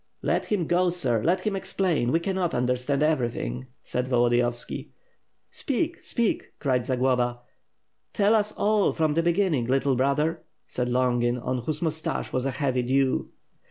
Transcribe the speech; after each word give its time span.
"Let 0.23 0.45
him 0.45 0.65
go, 0.65 0.89
sir, 0.89 1.21
let 1.21 1.41
him 1.41 1.55
explain; 1.55 2.11
we 2.11 2.19
cannot 2.19 2.55
understand 2.55 3.03
everything," 3.03 3.67
said 3.83 4.07
Volodiyovski. 4.07 4.89
"Speak, 5.51 5.99
speak!" 6.01 6.53
cried 6.57 6.83
Zagloba. 6.83 7.41
"Tell 8.11 8.33
us 8.33 8.51
all, 8.53 8.93
from 8.93 9.13
the 9.13 9.21
beginning, 9.21 9.65
little 9.65 9.95
brother," 9.95 10.41
said 10.65 10.89
Longin, 10.89 11.37
on 11.37 11.59
whose 11.59 11.83
moustache 11.83 12.33
was 12.33 12.45
a 12.45 12.49
heavy 12.51 12.81
dew. 12.81 13.29